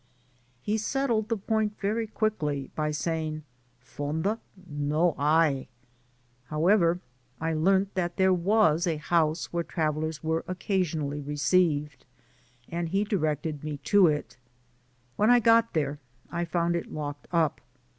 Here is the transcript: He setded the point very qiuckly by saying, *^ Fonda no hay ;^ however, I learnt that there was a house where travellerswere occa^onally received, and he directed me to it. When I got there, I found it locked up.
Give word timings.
He 0.63 0.77
setded 0.79 1.27
the 1.27 1.37
point 1.37 1.79
very 1.79 2.07
qiuckly 2.07 2.71
by 2.73 2.89
saying, 2.89 3.43
*^ 3.81 3.83
Fonda 3.85 4.39
no 4.67 5.11
hay 5.11 5.67
;^ 5.11 5.67
however, 6.45 6.99
I 7.39 7.53
learnt 7.53 7.93
that 7.93 8.17
there 8.17 8.33
was 8.33 8.87
a 8.87 8.97
house 8.97 9.53
where 9.53 9.63
travellerswere 9.63 10.43
occa^onally 10.45 11.23
received, 11.23 12.07
and 12.67 12.89
he 12.89 13.03
directed 13.03 13.63
me 13.63 13.77
to 13.93 14.07
it. 14.07 14.37
When 15.17 15.29
I 15.29 15.39
got 15.39 15.73
there, 15.73 15.99
I 16.31 16.45
found 16.45 16.75
it 16.75 16.91
locked 16.91 17.27
up. 17.31 17.61